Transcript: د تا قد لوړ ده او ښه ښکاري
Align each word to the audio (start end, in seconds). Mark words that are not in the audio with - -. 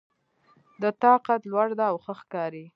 د 0.81 0.83
تا 1.01 1.13
قد 1.25 1.41
لوړ 1.51 1.67
ده 1.79 1.85
او 1.91 1.97
ښه 2.03 2.13
ښکاري 2.19 2.65